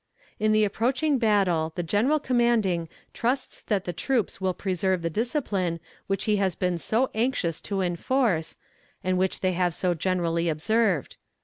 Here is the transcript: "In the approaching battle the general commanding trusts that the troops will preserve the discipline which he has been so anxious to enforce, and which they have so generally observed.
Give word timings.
"In 0.39 0.51
the 0.51 0.63
approaching 0.63 1.19
battle 1.19 1.73
the 1.75 1.83
general 1.83 2.19
commanding 2.19 2.89
trusts 3.13 3.61
that 3.61 3.85
the 3.85 3.93
troops 3.93 4.41
will 4.41 4.51
preserve 4.55 5.03
the 5.03 5.11
discipline 5.11 5.79
which 6.07 6.23
he 6.23 6.37
has 6.37 6.55
been 6.55 6.79
so 6.79 7.11
anxious 7.13 7.61
to 7.61 7.81
enforce, 7.81 8.57
and 9.03 9.19
which 9.19 9.41
they 9.41 9.51
have 9.51 9.75
so 9.75 9.93
generally 9.93 10.49
observed. 10.49 11.17